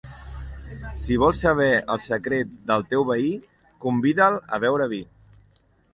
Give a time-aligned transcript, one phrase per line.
[1.07, 3.29] Si vols saber el secret del teu veí,
[3.87, 5.03] convida'l a beure vi.